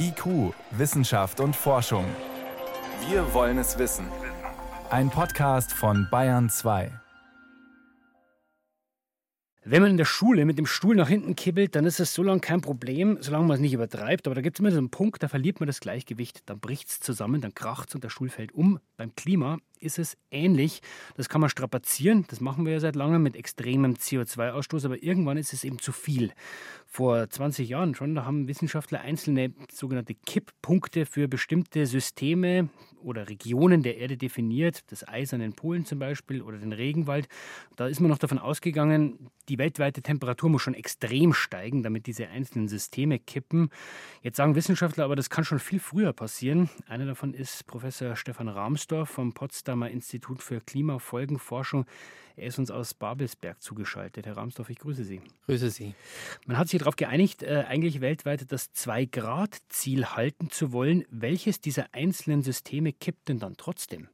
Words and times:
IQ, 0.00 0.54
Wissenschaft 0.70 1.40
und 1.40 1.54
Forschung. 1.54 2.04
Wir 3.10 3.34
wollen 3.34 3.58
es 3.58 3.78
wissen. 3.78 4.06
Ein 4.88 5.10
Podcast 5.10 5.72
von 5.72 6.08
Bayern 6.10 6.48
2. 6.48 6.90
Wenn 9.64 9.82
man 9.82 9.90
in 9.90 9.96
der 9.98 10.06
Schule 10.06 10.46
mit 10.46 10.56
dem 10.56 10.64
Stuhl 10.64 10.96
nach 10.96 11.10
hinten 11.10 11.36
kibbelt, 11.36 11.74
dann 11.74 11.84
ist 11.84 12.00
es 12.00 12.14
so 12.14 12.22
lange 12.22 12.40
kein 12.40 12.62
Problem, 12.62 13.18
solange 13.20 13.44
man 13.44 13.56
es 13.56 13.60
nicht 13.60 13.74
übertreibt. 13.74 14.26
Aber 14.26 14.34
da 14.34 14.40
gibt 14.40 14.56
es 14.56 14.60
immer 14.60 14.70
so 14.70 14.78
einen 14.78 14.88
Punkt, 14.88 15.22
da 15.22 15.28
verliert 15.28 15.60
man 15.60 15.66
das 15.66 15.80
Gleichgewicht, 15.80 16.48
dann 16.48 16.60
bricht 16.60 16.88
es 16.88 17.00
zusammen, 17.00 17.42
dann 17.42 17.54
kracht 17.54 17.90
es 17.90 17.94
und 17.94 18.02
der 18.02 18.08
Stuhl 18.08 18.30
fällt 18.30 18.52
um. 18.52 18.80
Beim 18.96 19.14
Klima 19.14 19.58
ist 19.80 19.98
es 19.98 20.16
ähnlich. 20.30 20.80
Das 21.16 21.28
kann 21.28 21.40
man 21.40 21.50
strapazieren, 21.50 22.24
das 22.28 22.40
machen 22.40 22.64
wir 22.66 22.72
ja 22.72 22.80
seit 22.80 22.96
langem 22.96 23.22
mit 23.22 23.36
extremem 23.36 23.94
CO2-Ausstoß, 23.94 24.84
aber 24.84 25.02
irgendwann 25.02 25.36
ist 25.36 25.52
es 25.52 25.64
eben 25.64 25.78
zu 25.78 25.92
viel. 25.92 26.32
Vor 26.86 27.28
20 27.28 27.68
Jahren 27.68 27.94
schon, 27.94 28.14
da 28.14 28.24
haben 28.24 28.48
Wissenschaftler 28.48 29.00
einzelne 29.00 29.52
sogenannte 29.72 30.14
Kipppunkte 30.14 31.06
für 31.06 31.28
bestimmte 31.28 31.86
Systeme 31.86 32.70
oder 33.02 33.28
Regionen 33.28 33.82
der 33.82 33.98
Erde 33.98 34.16
definiert, 34.16 34.82
das 34.90 35.06
eisernen 35.06 35.52
Polen 35.52 35.84
zum 35.84 35.98
Beispiel 35.98 36.42
oder 36.42 36.58
den 36.58 36.72
Regenwald. 36.72 37.28
Da 37.76 37.86
ist 37.86 38.00
man 38.00 38.10
noch 38.10 38.18
davon 38.18 38.38
ausgegangen, 38.38 39.30
die 39.48 39.58
weltweite 39.58 40.02
Temperatur 40.02 40.50
muss 40.50 40.62
schon 40.62 40.74
extrem 40.74 41.32
steigen, 41.32 41.82
damit 41.82 42.06
diese 42.06 42.28
einzelnen 42.28 42.68
Systeme 42.68 43.18
kippen. 43.18 43.70
Jetzt 44.22 44.36
sagen 44.36 44.54
Wissenschaftler 44.54 45.04
aber, 45.04 45.16
das 45.16 45.30
kann 45.30 45.44
schon 45.44 45.58
viel 45.58 45.80
früher 45.80 46.12
passieren. 46.12 46.68
Einer 46.86 47.06
davon 47.06 47.34
ist 47.34 47.66
Professor 47.66 48.16
Stefan 48.16 48.48
Rahmsdorf 48.48 49.08
vom 49.08 49.32
Potsdamer 49.68 49.90
Institut 49.90 50.42
für 50.42 50.62
Klimafolgenforschung. 50.62 51.84
Er 52.36 52.46
ist 52.46 52.58
uns 52.58 52.70
aus 52.70 52.94
Babelsberg 52.94 53.60
zugeschaltet. 53.60 54.24
Herr 54.24 54.38
Rahmsdorf, 54.38 54.70
ich 54.70 54.78
grüße 54.78 55.04
Sie. 55.04 55.20
Grüße 55.44 55.68
Sie. 55.68 55.94
Man 56.46 56.56
hat 56.56 56.68
sich 56.68 56.78
darauf 56.78 56.96
geeinigt, 56.96 57.42
äh, 57.42 57.64
eigentlich 57.68 58.00
weltweit 58.00 58.50
das 58.50 58.72
Zwei-Grad-Ziel 58.72 60.06
halten 60.06 60.48
zu 60.48 60.72
wollen. 60.72 61.04
Welches 61.10 61.60
dieser 61.60 61.92
einzelnen 61.92 62.42
Systeme 62.42 62.94
kippt 62.94 63.28
denn 63.28 63.40
dann 63.40 63.58
trotzdem? 63.58 64.08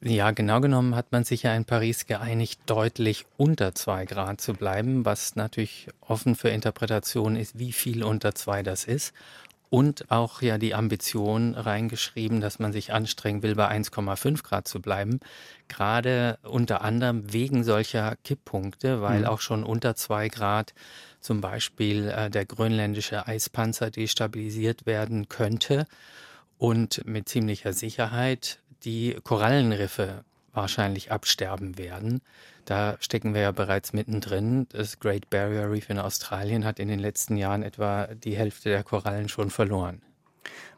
Ja, 0.00 0.30
genau 0.30 0.60
genommen 0.60 0.94
hat 0.94 1.10
man 1.10 1.24
sich 1.24 1.42
ja 1.42 1.56
in 1.56 1.64
Paris 1.64 2.06
geeinigt, 2.06 2.60
deutlich 2.66 3.24
unter 3.36 3.74
zwei 3.74 4.04
Grad 4.04 4.40
zu 4.40 4.52
bleiben, 4.52 5.04
was 5.04 5.34
natürlich 5.34 5.88
offen 6.00 6.36
für 6.36 6.50
Interpretation 6.50 7.34
ist, 7.34 7.58
wie 7.58 7.72
viel 7.72 8.04
unter 8.04 8.36
zwei 8.36 8.62
das 8.62 8.84
ist. 8.84 9.12
Und 9.72 10.10
auch 10.10 10.42
ja 10.42 10.58
die 10.58 10.74
Ambition 10.74 11.54
reingeschrieben, 11.54 12.42
dass 12.42 12.58
man 12.58 12.74
sich 12.74 12.92
anstrengen 12.92 13.42
will, 13.42 13.54
bei 13.54 13.70
1,5 13.70 14.42
Grad 14.42 14.68
zu 14.68 14.82
bleiben. 14.82 15.18
Gerade 15.66 16.38
unter 16.42 16.82
anderem 16.82 17.32
wegen 17.32 17.64
solcher 17.64 18.16
Kipppunkte, 18.22 19.00
weil 19.00 19.20
mhm. 19.20 19.26
auch 19.28 19.40
schon 19.40 19.64
unter 19.64 19.96
zwei 19.96 20.28
Grad 20.28 20.74
zum 21.20 21.40
Beispiel 21.40 22.10
äh, 22.10 22.28
der 22.28 22.44
grönländische 22.44 23.26
Eispanzer 23.26 23.90
destabilisiert 23.90 24.84
werden 24.84 25.30
könnte 25.30 25.86
und 26.58 27.06
mit 27.06 27.30
ziemlicher 27.30 27.72
Sicherheit 27.72 28.58
die 28.84 29.16
Korallenriffe 29.24 30.22
wahrscheinlich 30.52 31.10
absterben 31.10 31.78
werden. 31.78 32.20
Da 32.64 32.96
stecken 33.00 33.34
wir 33.34 33.40
ja 33.42 33.52
bereits 33.52 33.92
mittendrin. 33.92 34.66
Das 34.70 35.00
Great 35.00 35.30
Barrier 35.30 35.70
Reef 35.70 35.90
in 35.90 35.98
Australien 35.98 36.64
hat 36.64 36.78
in 36.78 36.88
den 36.88 37.00
letzten 37.00 37.36
Jahren 37.36 37.62
etwa 37.62 38.06
die 38.14 38.36
Hälfte 38.36 38.68
der 38.68 38.84
Korallen 38.84 39.28
schon 39.28 39.50
verloren. 39.50 40.02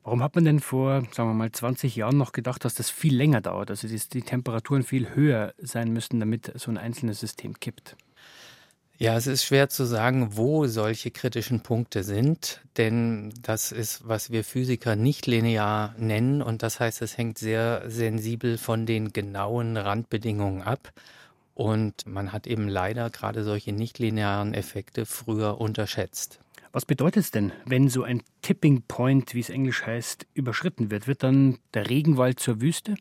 Warum 0.03 0.23
hat 0.23 0.35
man 0.35 0.45
denn 0.45 0.61
vor, 0.61 1.03
sagen 1.13 1.31
wir 1.31 1.35
mal, 1.35 1.51
20 1.51 1.97
Jahren 1.97 2.19
noch 2.19 2.33
gedacht, 2.33 2.65
dass 2.65 2.75
das 2.75 2.91
viel 2.91 3.17
länger 3.17 3.41
dauert, 3.41 3.71
also 3.71 3.89
dass 3.89 4.09
die 4.09 4.23
Temperaturen 4.23 4.83
viel 4.83 5.15
höher 5.15 5.55
sein 5.59 5.93
müssten, 5.93 6.21
damit 6.21 6.53
so 6.57 6.71
ein 6.71 6.77
einzelnes 6.77 7.21
System 7.21 7.59
kippt? 7.59 7.97
Ja, 8.97 9.17
es 9.17 9.27
ist 9.27 9.45
schwer 9.45 9.69
zu 9.69 9.85
sagen, 9.87 10.37
wo 10.37 10.67
solche 10.69 11.11
kritischen 11.11 11.61
Punkte 11.63 12.05
sind, 12.05 12.61
denn 12.77 13.35
das 13.43 13.73
ist, 13.73 14.07
was 14.07 14.31
wir 14.31 14.45
Physiker 14.45 14.95
nicht 14.95 15.27
linear 15.27 15.97
nennen 15.99 16.41
und 16.43 16.63
das 16.63 16.79
heißt, 16.79 17.03
es 17.03 17.19
hängt 17.19 17.37
sehr 17.37 17.83
sensibel 17.91 18.57
von 18.57 18.87
den 18.87 19.13
genauen 19.13 19.77
Randbedingungen 19.77 20.63
ab 20.63 20.93
und 21.55 22.07
man 22.07 22.33
hat 22.33 22.47
eben 22.47 22.69
leider 22.69 23.11
gerade 23.11 23.43
solche 23.43 23.73
nichtlinearen 23.73 24.55
Effekte 24.55 25.07
früher 25.07 25.61
unterschätzt. 25.61 26.39
Was 26.71 26.85
bedeutet 26.85 27.25
es 27.25 27.31
denn, 27.33 27.51
wenn 27.65 27.89
so 27.89 28.05
ein 28.05 28.23
Tipping 28.43 28.83
Point, 28.87 29.35
wie 29.35 29.41
es 29.41 29.51
englisch 29.51 29.85
heißt, 29.85 30.27
überschritten 30.35 30.93
wird? 30.93 31.09
Wird 31.09 31.25
dann 31.25 31.59
der 31.75 31.91
Regenwald 31.91 32.39
zur 32.39 32.61
Wüste? 32.61 32.95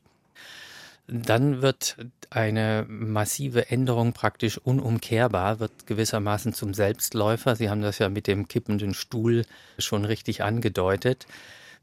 Dann 1.08 1.62
wird 1.62 1.98
eine 2.30 2.86
massive 2.88 3.70
Änderung 3.70 4.14
praktisch 4.14 4.58
unumkehrbar, 4.58 5.60
wird 5.60 5.86
gewissermaßen 5.86 6.54
zum 6.54 6.74
Selbstläufer. 6.74 7.56
Sie 7.56 7.70
haben 7.70 7.82
das 7.82 8.00
ja 8.00 8.10
mit 8.10 8.28
dem 8.28 8.48
kippenden 8.48 8.94
Stuhl 8.94 9.46
schon 9.78 10.06
richtig 10.06 10.44
angedeutet. 10.44 11.28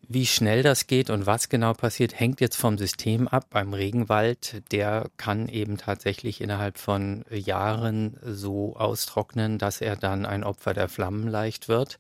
Wie 0.09 0.27
schnell 0.27 0.63
das 0.63 0.87
geht 0.87 1.11
und 1.11 1.27
was 1.27 1.51
genau 1.51 1.75
passiert, 1.75 2.19
hängt 2.19 2.41
jetzt 2.41 2.57
vom 2.57 2.79
System 2.79 3.29
ab. 3.29 3.49
Beim 3.51 3.75
Regenwald, 3.75 4.63
der 4.73 5.11
kann 5.19 5.49
eben 5.49 5.77
tatsächlich 5.77 6.41
innerhalb 6.41 6.79
von 6.79 7.25
Jahren 7.31 8.17
so 8.25 8.77
austrocknen, 8.77 9.59
dass 9.59 9.81
er 9.81 9.97
dann 9.97 10.25
ein 10.25 10.43
Opfer 10.43 10.73
der 10.73 10.89
Flammen 10.89 11.29
leicht 11.29 11.69
wird. 11.69 11.99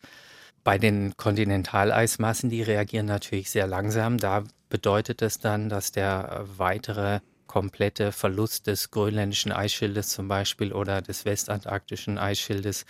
Bei 0.64 0.78
den 0.78 1.16
Kontinentaleismassen, 1.16 2.50
die 2.50 2.62
reagieren 2.62 3.06
natürlich 3.06 3.50
sehr 3.50 3.66
langsam. 3.66 4.18
Da 4.18 4.44
bedeutet 4.70 5.20
es 5.20 5.38
dann, 5.38 5.68
dass 5.68 5.92
der 5.92 6.44
weitere 6.56 7.20
komplette 7.46 8.12
Verlust 8.12 8.68
des 8.68 8.90
grönländischen 8.90 9.52
Eisschildes 9.52 10.08
zum 10.08 10.28
Beispiel 10.28 10.72
oder 10.72 11.02
des 11.02 11.24
westantarktischen 11.24 12.16
Eisschildes 12.16 12.86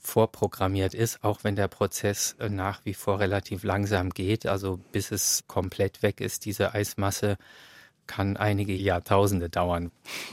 vorprogrammiert 0.00 0.94
ist, 0.94 1.22
auch 1.22 1.44
wenn 1.44 1.54
der 1.54 1.68
Prozess 1.68 2.34
nach 2.48 2.84
wie 2.84 2.94
vor 2.94 3.20
relativ 3.20 3.62
langsam 3.62 4.10
geht. 4.10 4.46
Also 4.46 4.80
bis 4.90 5.12
es 5.12 5.44
komplett 5.46 6.02
weg 6.02 6.20
ist, 6.20 6.44
diese 6.44 6.74
Eismasse, 6.74 7.36
kann 8.06 8.36
einige 8.36 8.74
Jahrtausende 8.74 9.48
dauern. 9.48 9.92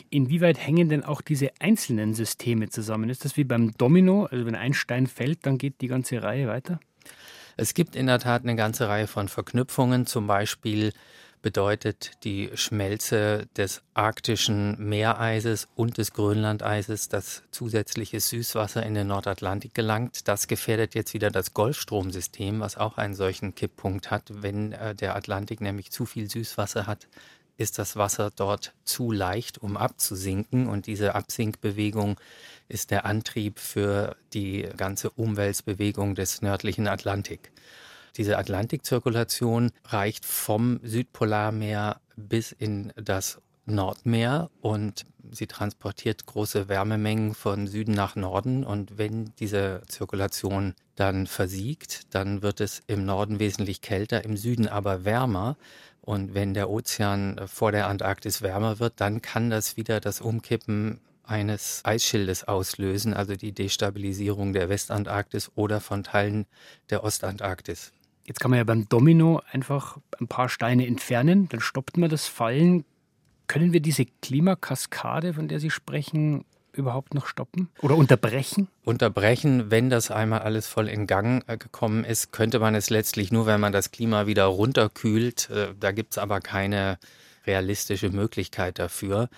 Inwieweit 0.10 0.58
hängen 0.58 0.90
denn 0.90 1.04
auch 1.04 1.22
diese 1.22 1.52
einzelnen 1.60 2.14
Systeme 2.14 2.70
zusammen? 2.70 3.10
Ist 3.10 3.26
das 3.26 3.38
wie 3.38 3.44
beim 3.44 3.74
Domino? 3.78 4.26
Also 4.26 4.46
wenn 4.46 4.56
ein 4.56 4.74
Stein 4.74 5.08
fällt, 5.08 5.46
dann 5.46 5.58
geht 5.58 5.82
die 5.82 5.88
ganze 5.88 6.22
Reihe 6.24 6.48
weiter? 6.48 6.80
Es 7.60 7.74
gibt 7.74 7.98
in 7.98 8.08
der 8.08 8.20
Tat 8.20 8.44
eine 8.44 8.56
ganze 8.56 8.88
Reihe 8.88 9.06
von 9.06 9.28
Verknüpfungen. 9.28 10.06
Zum 10.06 10.28
Beispiel 10.28 10.94
bedeutet 11.42 12.12
die 12.24 12.52
Schmelze 12.54 13.48
des 13.58 13.82
arktischen 13.94 14.78
Meereises 14.80 15.68
und 15.76 15.98
des 15.98 16.14
Grönlandeises, 16.14 17.10
dass 17.10 17.44
zusätzliches 17.52 18.30
Süßwasser 18.30 18.86
in 18.86 18.94
den 18.94 19.08
Nordatlantik 19.08 19.74
gelangt. 19.74 20.30
Das 20.30 20.48
gefährdet 20.48 20.96
jetzt 20.96 21.14
wieder 21.14 21.32
das 21.32 21.54
Golfstromsystem, 21.54 22.62
was 22.62 22.78
auch 22.78 22.98
einen 22.98 23.14
solchen 23.14 23.56
Kipppunkt 23.56 24.10
hat. 24.10 24.24
Wenn 24.30 24.72
äh, 24.72 24.96
der 24.96 25.18
Atlantik 25.18 25.60
nämlich 25.60 25.92
zu 25.92 26.06
viel 26.06 26.30
Süßwasser 26.30 26.88
hat, 26.88 27.10
ist 27.60 27.78
das 27.78 27.96
Wasser 27.96 28.32
dort 28.36 28.74
zu 28.86 29.12
leicht, 29.12 29.58
um 29.58 29.78
abzusinken. 29.78 30.68
Und 30.68 30.88
diese 30.88 31.16
Absinkbewegung 31.16 32.20
ist 32.68 32.92
der 32.92 33.06
Antrieb 33.06 33.60
für 33.60 34.16
die 34.34 34.68
ganze 34.78 35.10
Umweltbewegung 35.10 36.16
des 36.16 36.42
nördlichen 36.42 36.88
Atlantik. 36.88 37.52
Diese 38.18 38.38
Atlantikzirkulation 38.38 39.72
reicht 39.86 40.26
vom 40.26 40.80
Südpolarmeer 40.84 42.00
bis 42.16 42.52
in 42.52 42.94
das 42.96 43.40
Nordmeer 43.66 44.50
und 44.62 45.06
sie 45.32 45.48
transportiert 45.48 46.26
große 46.26 46.70
Wärmemengen 46.70 47.36
von 47.36 47.68
Süden 47.68 47.94
nach 47.94 48.16
Norden. 48.16 48.64
Und 48.64 48.98
wenn 48.98 49.34
diese 49.40 49.82
Zirkulation 49.88 50.74
dann 50.96 51.28
versiegt, 51.28 52.14
dann 52.14 52.42
wird 52.42 52.62
es 52.62 52.82
im 52.88 53.06
Norden 53.06 53.40
wesentlich 53.40 53.82
kälter, 53.82 54.24
im 54.24 54.38
Süden 54.38 54.68
aber 54.68 55.06
wärmer. 55.06 55.58
Und 56.10 56.34
wenn 56.34 56.56
der 56.56 56.72
Ozean 56.72 57.38
äh, 57.38 57.46
vor 57.46 57.72
der 57.72 57.88
Antarktis 57.88 58.42
wärmer 58.42 58.80
wird, 58.80 58.94
dann 59.00 59.22
kann 59.22 59.52
das 59.52 59.78
wieder 59.78 60.00
das 60.00 60.22
Umkippen 60.22 61.02
eines 61.24 61.82
Eisschildes 61.86 62.48
auslösen, 62.48 63.14
also 63.14 63.36
die 63.36 63.52
Destabilisierung 63.52 64.52
der 64.52 64.70
Westantarktis 64.70 65.52
oder 65.54 65.80
von 65.80 66.04
Teilen 66.04 66.48
der 66.90 67.04
Ostantarktis. 67.04 67.92
Jetzt 68.26 68.40
kann 68.40 68.50
man 68.50 68.58
ja 68.58 68.64
beim 68.64 68.90
Domino 68.90 69.44
einfach 69.52 70.00
ein 70.20 70.28
paar 70.28 70.50
Steine 70.50 70.88
entfernen, 70.88 71.48
dann 71.50 71.60
stoppt 71.60 71.96
man 71.96 72.10
das 72.10 72.28
Fallen. 72.28 72.86
Können 73.46 73.72
wir 73.72 73.80
diese 73.80 74.08
Klimakaskade, 74.08 75.36
von 75.36 75.48
der 75.48 75.60
Sie 75.60 75.70
sprechen, 75.70 76.44
überhaupt 76.80 77.14
noch 77.14 77.28
stoppen 77.28 77.70
oder 77.82 77.96
unterbrechen? 77.96 78.68
Unterbrechen, 78.84 79.70
wenn 79.70 79.90
das 79.90 80.10
einmal 80.10 80.40
alles 80.40 80.68
voll 80.68 80.88
in 80.88 81.06
Gang 81.06 81.44
äh, 81.48 81.58
gekommen 81.58 82.04
ist, 82.04 82.32
könnte 82.32 82.60
man 82.60 82.74
es 82.74 82.90
letztlich 82.90 83.32
nur, 83.32 83.46
wenn 83.46 83.60
man 83.60 83.74
das 83.74 83.92
Klima 83.92 84.26
wieder 84.26 84.46
runterkühlt. 84.46 85.50
Äh, 85.52 85.76
da 85.80 85.92
gibt 85.92 86.14
es 86.14 86.18
aber 86.18 86.40
keine 86.40 86.98
realistische 87.46 88.10
Möglichkeit 88.10 88.80
dafür. 88.80 89.30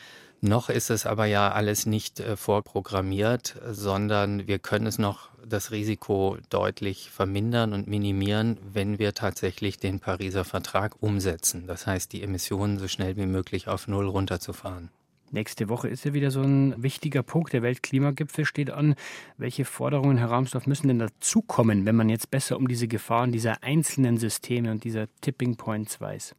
Noch 0.44 0.70
ist 0.70 0.90
es 0.90 1.06
aber 1.06 1.26
ja 1.26 1.52
alles 1.52 1.86
nicht 1.86 2.20
äh, 2.20 2.36
vorprogrammiert, 2.36 3.62
sondern 3.70 4.48
wir 4.48 4.58
können 4.58 4.88
es 4.88 4.98
noch 4.98 5.30
das 5.46 5.72
Risiko 5.72 6.38
deutlich 6.50 7.12
vermindern 7.12 7.74
und 7.74 7.88
minimieren, 7.88 8.58
wenn 8.74 9.00
wir 9.00 9.14
tatsächlich 9.14 9.78
den 9.78 10.00
Pariser 10.00 10.44
Vertrag 10.44 10.96
umsetzen. 11.00 11.68
Das 11.68 11.86
heißt, 11.86 12.12
die 12.12 12.24
Emissionen 12.24 12.80
so 12.80 12.88
schnell 12.88 13.18
wie 13.18 13.26
möglich 13.26 13.68
auf 13.68 13.88
Null 13.88 14.08
runterzufahren. 14.08 14.90
Nächste 15.32 15.70
Woche 15.70 15.88
ist 15.88 16.04
ja 16.04 16.14
wieder 16.14 16.30
so 16.30 16.42
ein 16.42 16.82
wichtiger 16.84 17.24
Punkt. 17.24 17.54
Der 17.54 17.62
Weltklimagipfel 17.62 18.46
steht 18.46 18.70
an. 18.70 18.96
Welche 19.38 19.64
Forderungen, 19.64 20.18
Herr 20.18 20.30
Ramsdorf, 20.30 20.68
müssen 20.68 20.90
denn 20.90 21.00
dazukommen, 21.00 21.86
wenn 21.86 21.96
man 21.96 22.10
jetzt 22.10 22.30
besser 22.32 22.58
um 22.58 22.68
diese 22.68 22.90
Gefahren 22.90 23.32
dieser 23.32 23.64
einzelnen 23.64 24.18
Systeme 24.18 24.72
und 24.72 24.84
dieser 24.84 25.08
Tipping 25.22 25.56
Points 25.56 26.02
weiß? 26.02 26.36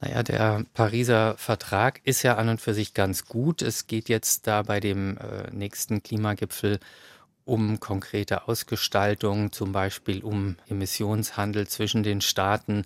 Naja, 0.00 0.22
der 0.24 0.66
Pariser 0.74 1.36
Vertrag 1.38 2.00
ist 2.04 2.24
ja 2.24 2.34
an 2.34 2.48
und 2.48 2.60
für 2.60 2.74
sich 2.74 2.92
ganz 2.92 3.26
gut. 3.26 3.62
Es 3.62 3.86
geht 3.86 4.08
jetzt 4.08 4.48
da 4.48 4.62
bei 4.62 4.80
dem 4.80 5.16
äh, 5.16 5.50
nächsten 5.52 6.02
Klimagipfel 6.02 6.80
um 7.44 7.78
konkrete 7.78 8.48
Ausgestaltung, 8.48 9.52
zum 9.52 9.72
Beispiel 9.72 10.24
um 10.24 10.56
Emissionshandel 10.68 11.68
zwischen 11.68 12.02
den 12.02 12.20
Staaten. 12.20 12.84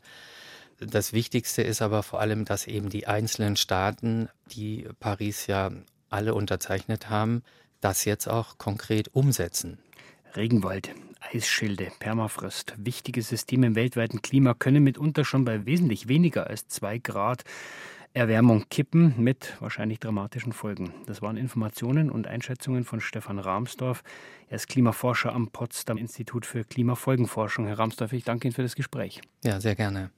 Das 0.81 1.13
Wichtigste 1.13 1.63
ist 1.63 1.83
aber 1.83 2.03
vor 2.03 2.21
allem, 2.21 2.45
dass 2.45 2.67
eben 2.67 2.89
die 2.89 3.07
einzelnen 3.07 3.57
Staaten, 3.57 4.29
die 4.53 4.89
Paris 5.01 5.47
ja 5.47 5.71
alle 6.09 6.35
unterzeichnet 6.35 7.11
haben, 7.11 7.43
das 7.81 8.05
jetzt 8.05 8.29
auch 8.29 8.59
konkret 8.59 9.09
umsetzen. 9.15 9.79
Regenwald, 10.37 10.95
Eisschilde, 11.33 11.91
Permafrost, 11.99 12.75
wichtige 12.77 13.23
Systeme 13.23 13.67
im 13.67 13.75
weltweiten 13.75 14.23
Klima 14.23 14.55
können 14.55 14.85
mitunter 14.85 15.25
schon 15.25 15.45
bei 15.45 15.67
wesentlich 15.67 16.07
weniger 16.07 16.47
als 16.47 16.69
zwei 16.69 16.99
Grad 16.99 17.45
Erwärmung 18.15 18.65
kippen 18.71 19.15
mit 19.19 19.57
wahrscheinlich 19.61 20.01
dramatischen 20.01 20.53
Folgen. 20.53 20.95
Das 21.07 21.23
waren 21.23 21.37
Informationen 21.37 22.11
und 22.11 22.27
Einschätzungen 22.27 22.85
von 22.85 23.01
Stefan 23.01 23.39
Rahmsdorf. 23.39 24.03
Er 24.49 24.57
ist 24.57 24.69
Klimaforscher 24.69 25.33
am 25.33 25.51
Potsdam 25.51 25.99
Institut 25.99 26.47
für 26.47 26.65
Klimafolgenforschung. 26.65 27.67
Herr 27.67 27.79
Rahmsdorf, 27.79 28.13
ich 28.13 28.25
danke 28.25 28.49
Ihnen 28.49 28.55
für 28.55 28.63
das 28.63 28.77
Gespräch. 28.77 29.21
Ja, 29.45 29.61
sehr 29.61 29.77
gerne. 29.77 30.11